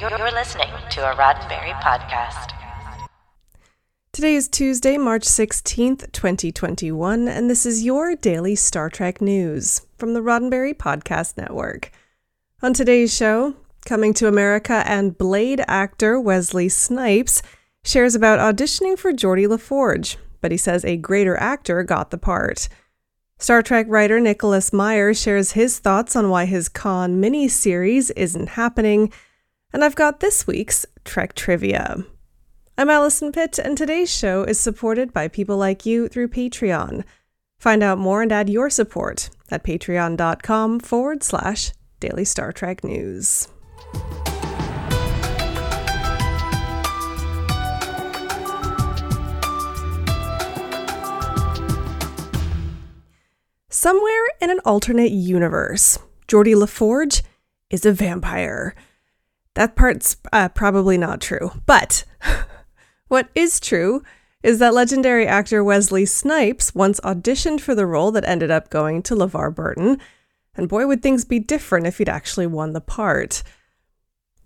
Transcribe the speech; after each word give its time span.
You're 0.00 0.10
listening 0.30 0.68
to 0.90 1.10
a 1.10 1.16
Roddenberry 1.16 1.72
podcast. 1.80 2.52
Today 4.12 4.36
is 4.36 4.46
Tuesday, 4.46 4.96
March 4.96 5.24
16th, 5.24 6.12
2021, 6.12 7.26
and 7.26 7.50
this 7.50 7.66
is 7.66 7.84
your 7.84 8.14
daily 8.14 8.54
Star 8.54 8.90
Trek 8.90 9.20
news 9.20 9.80
from 9.96 10.14
the 10.14 10.20
Roddenberry 10.20 10.72
Podcast 10.72 11.36
Network. 11.36 11.90
On 12.62 12.72
today's 12.72 13.12
show, 13.12 13.56
coming 13.86 14.14
to 14.14 14.28
America 14.28 14.84
and 14.86 15.18
Blade 15.18 15.64
actor 15.66 16.20
Wesley 16.20 16.68
Snipes 16.68 17.42
shares 17.82 18.14
about 18.14 18.38
auditioning 18.38 18.96
for 18.96 19.12
Geordi 19.12 19.48
LaForge, 19.48 20.14
but 20.40 20.52
he 20.52 20.58
says 20.58 20.84
a 20.84 20.96
greater 20.96 21.36
actor 21.38 21.82
got 21.82 22.12
the 22.12 22.18
part. 22.18 22.68
Star 23.40 23.62
Trek 23.62 23.86
writer 23.88 24.20
Nicholas 24.20 24.72
Meyer 24.72 25.12
shares 25.12 25.52
his 25.52 25.80
thoughts 25.80 26.14
on 26.14 26.30
why 26.30 26.44
his 26.44 26.68
Khan 26.68 27.20
miniseries 27.20 28.12
isn't 28.14 28.50
happening 28.50 29.12
and 29.72 29.84
I've 29.84 29.96
got 29.96 30.20
this 30.20 30.46
week's 30.46 30.86
Trek 31.04 31.34
Trivia. 31.34 32.04
I'm 32.78 32.88
Allison 32.88 33.32
Pitt, 33.32 33.58
and 33.58 33.76
today's 33.76 34.10
show 34.10 34.42
is 34.44 34.58
supported 34.58 35.12
by 35.12 35.28
people 35.28 35.56
like 35.56 35.84
you 35.84 36.08
through 36.08 36.28
Patreon. 36.28 37.04
Find 37.58 37.82
out 37.82 37.98
more 37.98 38.22
and 38.22 38.32
add 38.32 38.48
your 38.48 38.70
support 38.70 39.30
at 39.50 39.64
patreon.com 39.64 40.80
forward 40.80 41.22
slash 41.22 41.72
daily 42.00 42.24
Star 42.24 42.52
Trek 42.52 42.82
news. 42.82 43.48
Somewhere 53.68 54.24
in 54.40 54.50
an 54.50 54.60
alternate 54.64 55.12
universe, 55.12 55.98
Geordi 56.26 56.54
LaForge 56.54 57.22
is 57.70 57.84
a 57.84 57.92
vampire. 57.92 58.74
That 59.58 59.74
part's 59.74 60.16
uh, 60.32 60.50
probably 60.50 60.96
not 60.96 61.20
true. 61.20 61.50
But 61.66 62.04
what 63.08 63.28
is 63.34 63.58
true 63.58 64.04
is 64.40 64.60
that 64.60 64.72
legendary 64.72 65.26
actor 65.26 65.64
Wesley 65.64 66.06
Snipes 66.06 66.76
once 66.76 67.00
auditioned 67.00 67.60
for 67.60 67.74
the 67.74 67.84
role 67.84 68.12
that 68.12 68.24
ended 68.24 68.52
up 68.52 68.70
going 68.70 69.02
to 69.02 69.16
LeVar 69.16 69.52
Burton. 69.52 69.98
And 70.54 70.68
boy, 70.68 70.86
would 70.86 71.02
things 71.02 71.24
be 71.24 71.40
different 71.40 71.88
if 71.88 71.98
he'd 71.98 72.08
actually 72.08 72.46
won 72.46 72.72
the 72.72 72.80
part. 72.80 73.42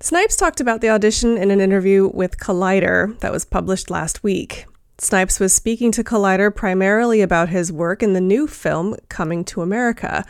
Snipes 0.00 0.34
talked 0.34 0.62
about 0.62 0.80
the 0.80 0.88
audition 0.88 1.36
in 1.36 1.50
an 1.50 1.60
interview 1.60 2.10
with 2.14 2.38
Collider 2.38 3.20
that 3.20 3.32
was 3.32 3.44
published 3.44 3.90
last 3.90 4.22
week. 4.22 4.64
Snipes 4.96 5.38
was 5.38 5.52
speaking 5.52 5.92
to 5.92 6.02
Collider 6.02 6.50
primarily 6.56 7.20
about 7.20 7.50
his 7.50 7.70
work 7.70 8.02
in 8.02 8.14
the 8.14 8.20
new 8.22 8.46
film 8.46 8.96
Coming 9.10 9.44
to 9.44 9.60
America. 9.60 10.24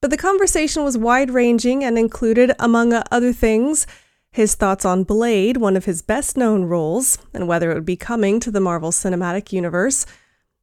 But 0.00 0.10
the 0.10 0.16
conversation 0.16 0.84
was 0.84 0.96
wide 0.96 1.28
ranging 1.28 1.84
and 1.84 1.98
included, 1.98 2.52
among 2.58 2.94
other 3.10 3.34
things, 3.34 3.86
his 4.36 4.54
thoughts 4.54 4.84
on 4.84 5.02
Blade, 5.02 5.56
one 5.56 5.78
of 5.78 5.86
his 5.86 6.02
best 6.02 6.36
known 6.36 6.64
roles, 6.64 7.16
and 7.32 7.48
whether 7.48 7.70
it 7.70 7.74
would 7.74 7.86
be 7.86 7.96
coming 7.96 8.38
to 8.40 8.50
the 8.50 8.60
Marvel 8.60 8.90
Cinematic 8.90 9.50
Universe, 9.50 10.04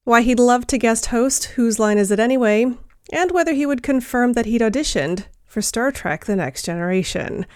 why 0.03 0.21
he'd 0.21 0.39
love 0.39 0.67
to 0.67 0.77
guest 0.77 1.07
host 1.07 1.45
Whose 1.45 1.79
Line 1.79 1.97
Is 1.97 2.11
It 2.11 2.19
Anyway, 2.19 2.67
and 3.11 3.31
whether 3.31 3.51
he 3.53 3.65
would 3.65 3.81
confirm 3.81 4.33
that 4.33 4.45
he'd 4.45 4.61
auditioned 4.61 5.25
for 5.43 5.59
Star 5.59 5.91
Trek 5.91 6.25
The 6.25 6.35
Next 6.35 6.65
Generation. 6.65 7.47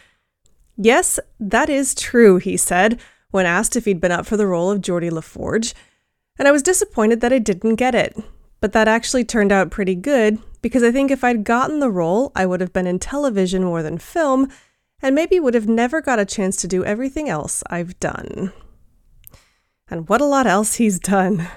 Yes, 0.76 1.20
that 1.40 1.70
is 1.70 1.94
true, 1.94 2.38
he 2.38 2.58
said, 2.58 3.00
when 3.30 3.45
asked 3.45 3.76
if 3.76 3.86
he'd 3.86 4.02
been 4.02 4.12
up 4.12 4.26
for 4.26 4.38
the 4.38 4.48
role 4.48 4.72
of 4.72 4.82
Geordi 4.82 5.12
LaForge, 5.12 5.76
and 6.40 6.48
I 6.48 6.52
was 6.52 6.64
disappointed 6.64 7.22
that 7.22 7.34
I 7.34 7.38
didn't 7.38 7.76
get 7.76 7.94
it. 7.94 8.18
But 8.60 8.73
that 8.73 8.88
actually 8.88 9.23
turned 9.23 9.52
out 9.52 9.70
pretty 9.70 9.94
good, 9.94 10.40
because 10.64 10.82
I 10.82 10.92
think 10.92 11.12
if 11.12 11.23
I'd 11.23 11.44
gotten 11.44 11.80
the 11.80 11.92
role, 11.92 12.32
I 12.36 12.48
would 12.48 12.60
have 12.60 12.73
been 12.73 12.88
in 12.88 12.98
television 12.98 13.64
more 13.64 13.84
than 13.84 14.00
film, 14.00 14.52
and 15.02 15.16
maybe 15.16 15.40
would 15.40 15.53
have 15.53 15.67
never 15.67 16.02
got 16.02 16.20
a 16.20 16.26
chance 16.26 16.56
to 16.58 16.67
do 16.67 16.84
everything 16.84 17.30
else 17.30 17.64
I've 17.70 18.00
done. 18.00 18.52
And 19.89 20.09
what 20.09 20.22
a 20.22 20.26
lot 20.26 20.48
else 20.48 20.76
he's 20.76 21.00
done. 21.00 21.48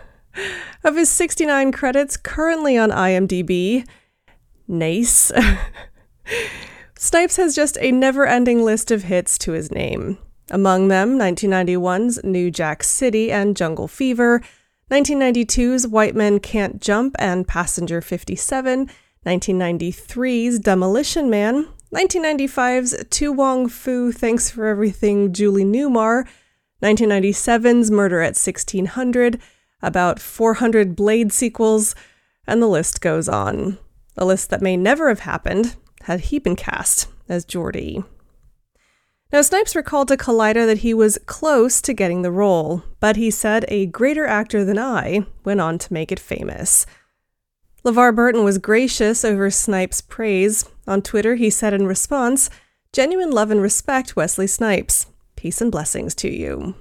Of 0.84 0.96
his 0.96 1.10
69 1.10 1.72
credits 1.72 2.16
currently 2.16 2.78
on 2.78 2.90
IMDb, 2.90 3.86
nice. 4.68 5.32
Snipes 6.96 7.36
has 7.36 7.54
just 7.54 7.76
a 7.80 7.90
never 7.90 8.26
ending 8.26 8.62
list 8.62 8.90
of 8.90 9.04
hits 9.04 9.38
to 9.38 9.52
his 9.52 9.70
name. 9.70 10.18
Among 10.50 10.88
them, 10.88 11.18
1991's 11.18 12.22
New 12.24 12.50
Jack 12.50 12.82
City 12.82 13.30
and 13.30 13.56
Jungle 13.56 13.88
Fever, 13.88 14.42
1992's 14.90 15.86
White 15.86 16.14
Men 16.14 16.40
Can't 16.40 16.80
Jump 16.80 17.14
and 17.18 17.46
Passenger 17.46 18.00
57, 18.00 18.90
1993's 19.24 20.58
Demolition 20.58 21.30
Man, 21.30 21.68
1995's 21.94 23.04
To 23.10 23.32
Wong 23.32 23.68
Foo, 23.68 24.12
Thanks 24.12 24.48
for 24.48 24.68
Everything, 24.68 25.32
Julie 25.32 25.64
Newmar, 25.64 26.24
1997's 26.84 27.90
Murder 27.90 28.20
at 28.20 28.36
1600, 28.36 29.40
about 29.82 30.20
400 30.20 30.94
Blade 30.94 31.32
sequels, 31.32 31.96
and 32.46 32.62
the 32.62 32.68
list 32.68 33.00
goes 33.00 33.28
on. 33.28 33.76
A 34.16 34.24
list 34.24 34.50
that 34.50 34.62
may 34.62 34.76
never 34.76 35.08
have 35.08 35.20
happened 35.20 35.74
had 36.02 36.20
he 36.20 36.38
been 36.38 36.54
cast 36.54 37.08
as 37.28 37.44
Geordi. 37.44 38.04
Now, 39.32 39.42
Snipes 39.42 39.74
recalled 39.74 40.08
to 40.08 40.16
Collider 40.16 40.66
that 40.66 40.78
he 40.78 40.94
was 40.94 41.18
close 41.26 41.80
to 41.82 41.92
getting 41.92 42.22
the 42.22 42.30
role, 42.30 42.84
but 43.00 43.16
he 43.16 43.32
said 43.32 43.64
a 43.66 43.86
greater 43.86 44.26
actor 44.26 44.64
than 44.64 44.78
I 44.78 45.26
went 45.44 45.60
on 45.60 45.78
to 45.78 45.92
make 45.92 46.12
it 46.12 46.20
famous. 46.20 46.86
LeVar 47.84 48.14
Burton 48.14 48.44
was 48.44 48.58
gracious 48.58 49.24
over 49.24 49.50
Snipes' 49.50 50.00
praise. 50.00 50.68
On 50.90 51.00
Twitter, 51.00 51.36
he 51.36 51.50
said 51.50 51.72
in 51.72 51.86
response, 51.86 52.50
Genuine 52.92 53.30
love 53.30 53.52
and 53.52 53.62
respect, 53.62 54.16
Wesley 54.16 54.48
Snipes. 54.48 55.06
Peace 55.36 55.60
and 55.60 55.70
blessings 55.70 56.16
to 56.16 56.28
you. 56.28 56.74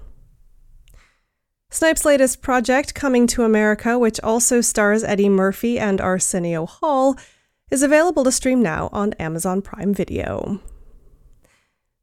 Snipes' 1.70 2.06
latest 2.06 2.42
project, 2.42 2.96
Coming 2.96 3.28
to 3.28 3.44
America, 3.44 4.00
which 4.00 4.20
also 4.22 4.62
stars 4.62 5.04
Eddie 5.04 5.30
Murphy 5.30 5.78
and 5.78 6.02
Arsenio 6.02 6.66
Hall, 6.66 7.18
is 7.70 7.84
available 7.84 8.24
to 8.24 8.32
stream 8.32 8.64
now 8.64 8.90
on 8.92 9.14
Amazon 9.20 9.62
Prime 9.62 9.94
Video. 9.94 10.60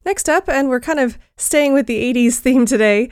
Next 0.05 0.29
up, 0.29 0.49
and 0.49 0.69
we're 0.69 0.79
kind 0.79 1.01
of 1.01 1.19
staying 1.37 1.75
with 1.75 1.89
the 1.89 2.15
80s 2.15 2.39
theme 2.39 2.67
today, 2.67 3.11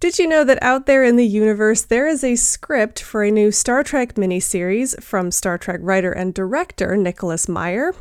did 0.00 0.18
you 0.18 0.28
know 0.28 0.44
that 0.44 0.62
out 0.62 0.84
there 0.84 1.02
in 1.02 1.16
the 1.16 1.26
universe 1.26 1.80
there 1.80 2.06
is 2.06 2.22
a 2.22 2.36
script 2.36 3.00
for 3.00 3.24
a 3.24 3.30
new 3.30 3.50
Star 3.50 3.82
Trek 3.82 4.16
miniseries 4.16 5.02
from 5.02 5.30
Star 5.30 5.56
Trek 5.56 5.80
writer 5.82 6.12
and 6.12 6.34
director 6.34 6.94
Nicholas 6.94 7.48
Meyer? 7.48 7.94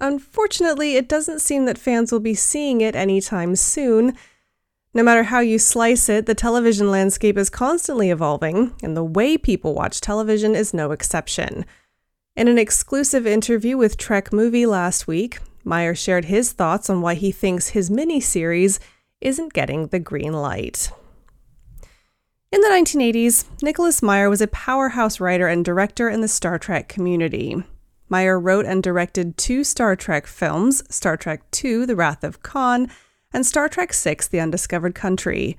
Unfortunately, 0.00 0.96
it 0.96 1.08
doesn't 1.08 1.40
seem 1.40 1.64
that 1.64 1.78
fans 1.78 2.12
will 2.12 2.20
be 2.20 2.34
seeing 2.34 2.80
it 2.80 2.94
anytime 2.94 3.56
soon. 3.56 4.16
No 4.94 5.02
matter 5.02 5.24
how 5.24 5.40
you 5.40 5.58
slice 5.58 6.08
it, 6.08 6.26
the 6.26 6.34
television 6.34 6.90
landscape 6.90 7.36
is 7.36 7.50
constantly 7.50 8.10
evolving, 8.10 8.74
and 8.82 8.96
the 8.96 9.04
way 9.04 9.36
people 9.36 9.74
watch 9.74 10.00
television 10.00 10.54
is 10.54 10.72
no 10.72 10.92
exception. 10.92 11.66
In 12.36 12.46
an 12.46 12.58
exclusive 12.58 13.26
interview 13.26 13.76
with 13.76 13.96
Trek 13.96 14.32
Movie 14.32 14.66
last 14.66 15.08
week, 15.08 15.38
Meyer 15.64 15.94
shared 15.94 16.26
his 16.26 16.52
thoughts 16.52 16.88
on 16.88 17.02
why 17.02 17.14
he 17.14 17.32
thinks 17.32 17.68
his 17.68 17.90
miniseries 17.90 18.78
isn't 19.20 19.52
getting 19.52 19.88
the 19.88 19.98
green 19.98 20.32
light. 20.32 20.90
In 22.50 22.60
the 22.60 22.68
1980s, 22.68 23.44
Nicholas 23.60 24.00
Meyer 24.00 24.30
was 24.30 24.40
a 24.40 24.46
powerhouse 24.46 25.20
writer 25.20 25.48
and 25.48 25.64
director 25.64 26.08
in 26.08 26.22
the 26.22 26.28
Star 26.28 26.58
Trek 26.58 26.88
community. 26.88 27.62
Meyer 28.08 28.38
wrote 28.38 28.66
and 28.66 28.82
directed 28.82 29.36
two 29.36 29.64
Star 29.64 29.96
Trek 29.96 30.26
films 30.26 30.82
Star 30.94 31.16
Trek 31.16 31.42
II 31.62 31.86
The 31.86 31.96
Wrath 31.96 32.24
of 32.24 32.42
Khan 32.42 32.90
and 33.32 33.44
Star 33.44 33.68
Trek 33.68 33.92
VI 33.92 34.18
The 34.30 34.40
Undiscovered 34.40 34.94
Country. 34.94 35.56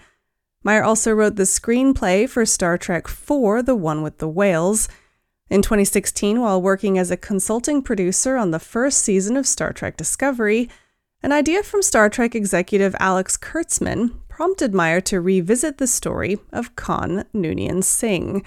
Meyer 0.64 0.84
also 0.84 1.12
wrote 1.12 1.36
the 1.36 1.44
screenplay 1.44 2.28
for 2.28 2.46
Star 2.46 2.78
Trek 2.78 3.08
IV 3.08 3.66
The 3.66 3.76
One 3.76 4.02
with 4.02 4.18
the 4.18 4.28
Whales. 4.28 4.90
In 5.50 5.62
2016, 5.62 6.42
while 6.42 6.62
working 6.62 6.98
as 6.98 7.10
a 7.10 7.18
consulting 7.18 7.82
producer 7.82 8.36
on 8.36 8.52
the 8.52 8.60
first 8.60 9.00
season 9.00 9.36
of 9.38 9.48
Star 9.48 9.72
Trek 9.72 9.98
Discovery, 9.98 10.70
an 11.24 11.32
idea 11.32 11.64
from 11.64 11.82
Star 11.82 12.10
Trek 12.10 12.36
executive 12.36 12.96
Alex 13.00 13.36
Kurtzman 13.36 14.12
prompted 14.28 14.74
Meyer 14.74 15.02
to 15.02 15.20
revisit 15.20 15.78
the 15.78 15.88
story 15.88 16.38
of 16.52 16.76
Khan 16.76 17.26
Noonien 17.34 17.84
Singh. 17.84 18.44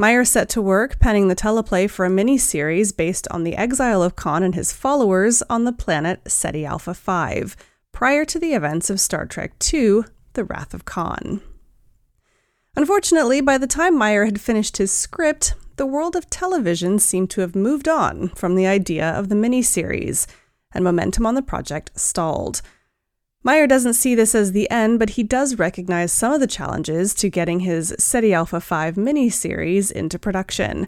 Meyer 0.00 0.24
set 0.24 0.48
to 0.48 0.62
work 0.62 0.98
penning 0.98 1.28
the 1.28 1.36
teleplay 1.36 1.86
for 1.86 2.06
a 2.06 2.08
mini 2.08 2.38
series 2.38 2.90
based 2.90 3.28
on 3.30 3.44
the 3.44 3.54
exile 3.54 4.02
of 4.02 4.16
Khan 4.16 4.42
and 4.42 4.54
his 4.54 4.72
followers 4.72 5.42
on 5.50 5.64
the 5.64 5.74
planet 5.74 6.22
Ceti 6.26 6.64
Alpha 6.64 6.94
5, 6.94 7.54
prior 7.92 8.24
to 8.24 8.38
the 8.38 8.54
events 8.54 8.88
of 8.88 8.98
Star 8.98 9.26
Trek 9.26 9.52
II 9.70 10.04
The 10.32 10.44
Wrath 10.44 10.72
of 10.72 10.86
Khan. 10.86 11.42
Unfortunately, 12.74 13.42
by 13.42 13.58
the 13.58 13.66
time 13.66 13.94
Meyer 13.94 14.24
had 14.24 14.40
finished 14.40 14.78
his 14.78 14.90
script, 14.90 15.52
the 15.76 15.84
world 15.84 16.16
of 16.16 16.30
television 16.30 16.98
seemed 16.98 17.28
to 17.32 17.42
have 17.42 17.54
moved 17.54 17.86
on 17.86 18.28
from 18.28 18.54
the 18.54 18.66
idea 18.66 19.06
of 19.06 19.28
the 19.28 19.34
miniseries, 19.34 20.26
and 20.72 20.82
momentum 20.82 21.26
on 21.26 21.34
the 21.34 21.42
project 21.42 21.90
stalled. 22.00 22.62
Meyer 23.42 23.66
doesn't 23.66 23.94
see 23.94 24.14
this 24.14 24.34
as 24.34 24.52
the 24.52 24.70
end, 24.70 24.98
but 24.98 25.10
he 25.10 25.22
does 25.22 25.58
recognize 25.58 26.12
some 26.12 26.32
of 26.32 26.40
the 26.40 26.46
challenges 26.46 27.14
to 27.14 27.30
getting 27.30 27.60
his 27.60 27.94
Ceti 27.98 28.34
Alpha 28.34 28.60
5 28.60 28.96
miniseries 28.96 29.90
into 29.90 30.18
production. 30.18 30.86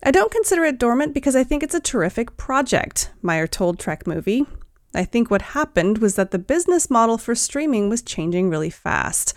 I 0.00 0.12
don't 0.12 0.30
consider 0.30 0.64
it 0.64 0.78
dormant 0.78 1.14
because 1.14 1.34
I 1.34 1.42
think 1.42 1.62
it's 1.62 1.74
a 1.74 1.80
terrific 1.80 2.36
project, 2.36 3.10
Meyer 3.22 3.48
told 3.48 3.80
Trek 3.80 4.06
Movie. 4.06 4.46
I 4.94 5.04
think 5.04 5.30
what 5.30 5.42
happened 5.42 5.98
was 5.98 6.14
that 6.14 6.30
the 6.30 6.38
business 6.38 6.88
model 6.88 7.18
for 7.18 7.34
streaming 7.34 7.88
was 7.88 8.02
changing 8.02 8.50
really 8.50 8.70
fast. 8.70 9.34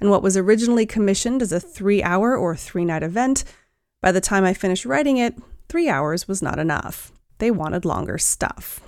And 0.00 0.10
what 0.10 0.22
was 0.22 0.36
originally 0.36 0.86
commissioned 0.86 1.40
as 1.40 1.52
a 1.52 1.60
three 1.60 2.02
hour 2.02 2.36
or 2.36 2.56
three 2.56 2.84
night 2.84 3.04
event, 3.04 3.44
by 4.02 4.10
the 4.10 4.20
time 4.20 4.44
I 4.44 4.54
finished 4.54 4.84
writing 4.84 5.18
it, 5.18 5.36
three 5.68 5.88
hours 5.88 6.26
was 6.26 6.42
not 6.42 6.58
enough. 6.58 7.12
They 7.38 7.52
wanted 7.52 7.84
longer 7.84 8.18
stuff. 8.18 8.80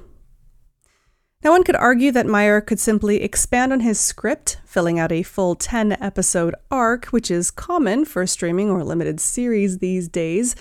Now, 1.44 1.52
one 1.52 1.62
could 1.62 1.76
argue 1.76 2.10
that 2.12 2.26
Meyer 2.26 2.60
could 2.60 2.80
simply 2.80 3.22
expand 3.22 3.72
on 3.72 3.80
his 3.80 4.00
script, 4.00 4.58
filling 4.64 4.98
out 4.98 5.12
a 5.12 5.22
full 5.22 5.54
10 5.54 5.92
episode 6.02 6.54
arc, 6.68 7.06
which 7.06 7.30
is 7.30 7.52
common 7.52 8.04
for 8.04 8.26
streaming 8.26 8.70
or 8.70 8.82
limited 8.82 9.20
series 9.20 9.78
these 9.78 10.08
days. 10.08 10.56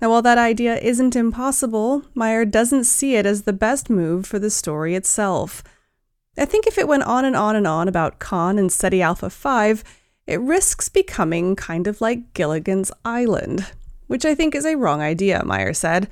Now, 0.00 0.10
while 0.10 0.22
that 0.22 0.38
idea 0.38 0.76
isn't 0.78 1.16
impossible, 1.16 2.04
Meyer 2.14 2.44
doesn't 2.44 2.84
see 2.84 3.16
it 3.16 3.26
as 3.26 3.42
the 3.42 3.52
best 3.52 3.90
move 3.90 4.24
for 4.24 4.38
the 4.38 4.50
story 4.50 4.94
itself. 4.94 5.64
I 6.38 6.44
think 6.44 6.66
if 6.66 6.78
it 6.78 6.88
went 6.88 7.04
on 7.04 7.24
and 7.24 7.34
on 7.34 7.56
and 7.56 7.66
on 7.66 7.88
about 7.88 8.20
Khan 8.20 8.56
and 8.56 8.70
Ceti 8.70 9.02
Alpha 9.02 9.30
5, 9.30 9.82
it 10.26 10.40
risks 10.40 10.88
becoming 10.88 11.56
kind 11.56 11.86
of 11.86 12.00
like 12.00 12.34
Gilligan's 12.34 12.92
Island, 13.04 13.66
which 14.06 14.24
I 14.24 14.34
think 14.34 14.54
is 14.54 14.64
a 14.64 14.76
wrong 14.76 15.00
idea, 15.00 15.44
Meyer 15.44 15.74
said. 15.74 16.08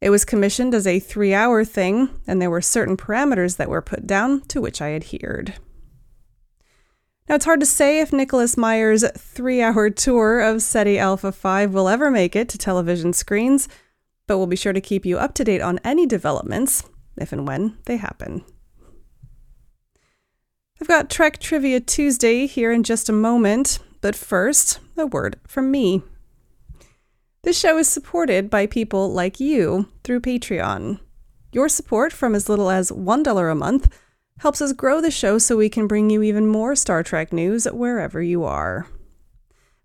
It 0.00 0.10
was 0.10 0.24
commissioned 0.24 0.74
as 0.74 0.86
a 0.86 0.98
three 0.98 1.34
hour 1.34 1.64
thing, 1.64 2.08
and 2.26 2.40
there 2.40 2.50
were 2.50 2.62
certain 2.62 2.96
parameters 2.96 3.56
that 3.58 3.68
were 3.68 3.82
put 3.82 4.06
down 4.06 4.40
to 4.48 4.60
which 4.60 4.80
I 4.80 4.94
adhered. 4.94 5.54
Now, 7.28 7.36
it's 7.36 7.44
hard 7.44 7.60
to 7.60 7.66
say 7.66 8.00
if 8.00 8.12
Nicholas 8.12 8.56
Meyer's 8.56 9.04
three 9.16 9.62
hour 9.62 9.90
tour 9.90 10.40
of 10.40 10.62
Ceti 10.62 10.98
Alpha 10.98 11.30
5 11.30 11.72
will 11.72 11.88
ever 11.88 12.10
make 12.10 12.34
it 12.34 12.48
to 12.48 12.58
television 12.58 13.12
screens, 13.12 13.68
but 14.26 14.38
we'll 14.38 14.46
be 14.46 14.56
sure 14.56 14.72
to 14.72 14.80
keep 14.80 15.04
you 15.04 15.18
up 15.18 15.34
to 15.34 15.44
date 15.44 15.60
on 15.60 15.78
any 15.84 16.06
developments, 16.06 16.82
if 17.16 17.32
and 17.32 17.46
when 17.46 17.76
they 17.84 17.98
happen. 17.98 18.44
I've 20.80 20.88
got 20.88 21.10
Trek 21.10 21.38
Trivia 21.38 21.78
Tuesday 21.78 22.46
here 22.46 22.72
in 22.72 22.84
just 22.84 23.10
a 23.10 23.12
moment, 23.12 23.80
but 24.00 24.16
first, 24.16 24.80
a 24.96 25.04
word 25.04 25.38
from 25.46 25.70
me. 25.70 26.02
This 27.42 27.58
show 27.58 27.78
is 27.78 27.88
supported 27.88 28.50
by 28.50 28.66
people 28.66 29.10
like 29.12 29.40
you 29.40 29.88
through 30.04 30.20
Patreon. 30.20 31.00
Your 31.52 31.70
support 31.70 32.12
from 32.12 32.34
as 32.34 32.50
little 32.50 32.70
as 32.70 32.90
$1 32.90 33.50
a 33.50 33.54
month 33.54 33.96
helps 34.40 34.60
us 34.60 34.74
grow 34.74 35.00
the 35.00 35.10
show 35.10 35.38
so 35.38 35.56
we 35.56 35.70
can 35.70 35.86
bring 35.86 36.10
you 36.10 36.22
even 36.22 36.46
more 36.46 36.76
Star 36.76 37.02
Trek 37.02 37.32
news 37.32 37.64
wherever 37.64 38.22
you 38.22 38.44
are. 38.44 38.86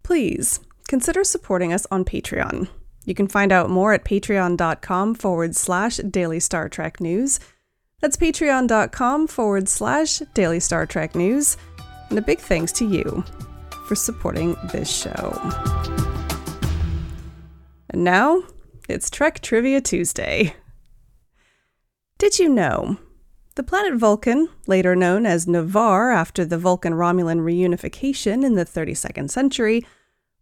Please 0.04 0.60
consider 0.90 1.24
supporting 1.24 1.72
us 1.72 1.88
on 1.90 2.04
Patreon. 2.04 2.68
You 3.06 3.16
can 3.16 3.30
find 3.30 3.54
out 3.54 3.70
more 3.70 3.94
at 3.94 4.04
patreon.com 4.04 5.16
forward 5.16 5.56
slash 5.56 5.98
daily 5.98 6.42
Star 6.42 6.68
Trek 6.68 7.00
news. 7.00 7.40
That's 8.02 8.18
patreon.com 8.18 9.28
forward 9.28 9.70
slash 9.70 10.20
daily 10.34 10.60
Star 10.60 10.86
Trek 10.86 11.16
news. 11.16 11.56
And 12.10 12.20
a 12.20 12.22
big 12.22 12.40
thanks 12.40 12.74
to 12.74 12.86
you 12.86 13.24
for 13.88 13.96
supporting 13.96 14.58
this 14.74 14.94
show. 14.94 16.15
And 17.96 18.04
now 18.04 18.44
it's 18.90 19.10
Trek 19.10 19.40
Trivia 19.40 19.80
Tuesday. 19.80 20.54
Did 22.18 22.40
you 22.40 22.50
know? 22.50 22.98
The 23.56 23.64
planet 23.64 23.94
Vulcan, 23.94 24.50
later 24.68 24.98
known 24.98 25.26
as 25.26 25.48
Ni'Var 25.48 26.12
after 26.12 26.44
the 26.44 26.58
Vulcan 26.58 26.92
Romulan 26.92 27.40
reunification 27.40 28.44
in 28.44 28.56
the 28.56 28.66
32nd 28.66 29.30
century, 29.32 29.88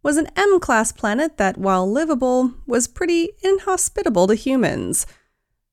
was 0.02 0.16
an 0.16 0.26
M 0.34 0.58
class 0.58 0.90
planet 0.90 1.36
that, 1.36 1.56
while 1.56 1.88
livable, 1.88 2.54
was 2.66 2.88
pretty 2.88 3.30
inhospitable 3.44 4.26
to 4.26 4.34
humans. 4.34 5.06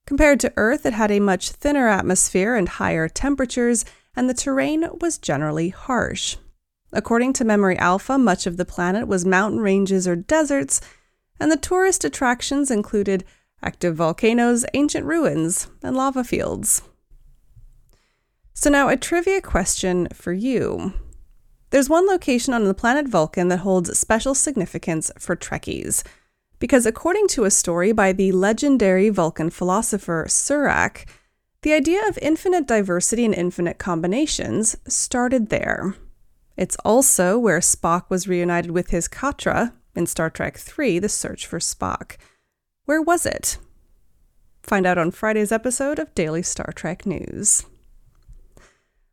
Compared 0.05 0.39
to 0.41 0.53
Earth, 0.57 0.85
it 0.85 0.93
had 0.93 1.09
a 1.09 1.19
much 1.19 1.49
thinner 1.49 1.87
atmosphere 1.87 2.53
and 2.53 2.69
higher 2.69 3.09
temperatures, 3.09 3.85
and 4.15 4.29
the 4.29 4.35
terrain 4.35 4.87
was 5.01 5.17
generally 5.17 5.69
harsh. 5.69 6.37
According 6.93 7.33
to 7.33 7.43
Memory 7.43 7.79
Alpha, 7.79 8.19
much 8.19 8.45
of 8.45 8.57
the 8.57 8.65
planet 8.65 9.07
was 9.07 9.25
mountain 9.25 9.61
ranges 9.61 10.07
or 10.07 10.15
deserts, 10.15 10.79
and 11.41 11.51
the 11.51 11.57
tourist 11.57 12.05
attractions 12.05 12.69
included 12.69 13.25
active 13.63 13.95
volcanoes, 13.95 14.63
ancient 14.75 15.05
ruins, 15.05 15.67
and 15.81 15.97
lava 15.97 16.23
fields. 16.23 16.83
So, 18.53 18.69
now 18.69 18.89
a 18.89 18.95
trivia 18.95 19.41
question 19.41 20.07
for 20.13 20.33
you. 20.33 20.93
There's 21.71 21.89
one 21.89 22.05
location 22.05 22.53
on 22.53 22.65
the 22.65 22.75
planet 22.75 23.07
Vulcan 23.07 23.47
that 23.47 23.59
holds 23.59 23.97
special 23.97 24.35
significance 24.35 25.09
for 25.17 25.35
Trekkies. 25.35 26.03
Because 26.59 26.85
according 26.85 27.27
to 27.29 27.45
a 27.45 27.51
story 27.51 27.91
by 27.91 28.11
the 28.11 28.31
legendary 28.31 29.09
Vulcan 29.09 29.49
philosopher 29.49 30.25
Surak, 30.27 31.07
the 31.63 31.73
idea 31.73 32.07
of 32.07 32.19
infinite 32.21 32.67
diversity 32.67 33.25
and 33.25 33.33
infinite 33.33 33.79
combinations 33.79 34.75
started 34.87 35.49
there. 35.49 35.95
It's 36.55 36.77
also 36.85 37.39
where 37.39 37.59
Spock 37.59 38.09
was 38.09 38.27
reunited 38.27 38.71
with 38.71 38.91
his 38.91 39.07
Katra 39.07 39.73
in 39.95 40.05
Star 40.05 40.29
Trek 40.29 40.59
III 40.77 40.99
The 40.99 41.09
Search 41.09 41.45
for 41.45 41.59
Spock. 41.59 42.17
Where 42.85 43.01
was 43.01 43.25
it? 43.25 43.57
Find 44.63 44.85
out 44.85 44.97
on 44.97 45.11
Friday's 45.11 45.51
episode 45.51 45.99
of 45.99 46.13
Daily 46.15 46.43
Star 46.43 46.71
Trek 46.73 47.05
News. 47.05 47.65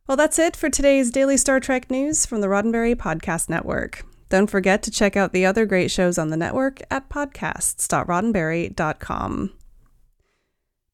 Well, 0.07 0.17
that's 0.17 0.39
it 0.39 0.57
for 0.57 0.71
today's 0.71 1.11
Daily 1.11 1.37
Star 1.37 1.61
Trek 1.61 1.91
News 1.91 2.25
from 2.25 2.41
the 2.41 2.47
Roddenberry 2.47 2.95
Podcast 2.95 3.49
Network. 3.49 4.05
Don't 4.29 4.49
forget 4.49 4.83
to 4.83 4.91
check 4.91 5.17
out 5.17 5.33
the 5.33 5.47
other 5.47 5.67
great 5.67 5.91
shows 5.91 6.19
on 6.19 6.31
the 6.31 6.37
network 6.37 6.81
at 6.91 7.09
podcasts.roddenberry.com. 7.09 9.53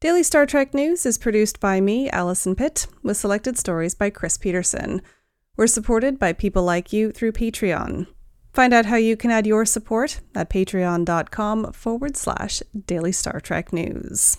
Daily 0.00 0.22
Star 0.22 0.46
Trek 0.46 0.74
News 0.74 1.06
is 1.06 1.16
produced 1.16 1.60
by 1.60 1.80
me, 1.80 2.10
Allison 2.10 2.54
Pitt, 2.54 2.86
with 3.02 3.16
selected 3.16 3.56
stories 3.56 3.94
by 3.94 4.10
Chris 4.10 4.36
Peterson. 4.36 5.00
We're 5.56 5.66
supported 5.66 6.18
by 6.18 6.32
people 6.32 6.62
like 6.62 6.92
you 6.92 7.10
through 7.10 7.32
Patreon. 7.32 8.06
Find 8.54 8.72
out 8.72 8.86
how 8.86 8.96
you 8.96 9.16
can 9.16 9.32
add 9.32 9.48
your 9.48 9.64
support 9.64 10.20
at 10.32 10.48
patreon.com 10.48 11.72
forward 11.72 12.16
slash 12.16 12.62
daily 12.86 13.10
Star 13.10 13.40
Trek 13.40 13.72
news. 13.72 14.38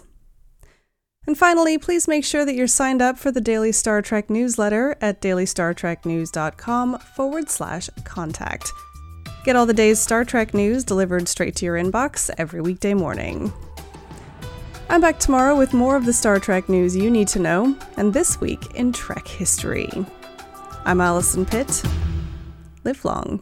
And 1.27 1.37
finally, 1.37 1.77
please 1.77 2.07
make 2.07 2.23
sure 2.23 2.45
that 2.45 2.55
you're 2.55 2.67
signed 2.67 3.01
up 3.01 3.17
for 3.17 3.29
the 3.29 3.41
Daily 3.41 3.73
Star 3.73 4.01
Trek 4.01 4.29
newsletter 4.29 4.95
at 5.01 5.21
dailystartreknews.com 5.21 6.99
forward 6.99 7.49
slash 7.49 7.89
contact. 8.05 8.71
Get 9.43 9.57
all 9.57 9.65
the 9.65 9.73
day's 9.73 9.99
Star 9.99 10.23
Trek 10.23 10.53
news 10.53 10.85
delivered 10.85 11.27
straight 11.27 11.57
to 11.57 11.65
your 11.65 11.75
inbox 11.75 12.33
every 12.37 12.61
weekday 12.61 12.93
morning. 12.93 13.51
I'm 14.87 15.01
back 15.01 15.19
tomorrow 15.19 15.57
with 15.57 15.73
more 15.73 15.97
of 15.97 16.05
the 16.05 16.13
Star 16.13 16.39
Trek 16.39 16.69
news 16.69 16.95
you 16.95 17.11
need 17.11 17.27
to 17.29 17.39
know, 17.39 17.77
and 17.97 18.13
this 18.13 18.39
week 18.39 18.75
in 18.75 18.93
Trek 18.93 19.27
history. 19.27 19.89
I'm 20.85 21.01
Allison 21.01 21.45
Pitt. 21.45 21.83
Live 22.85 23.03
long 23.03 23.41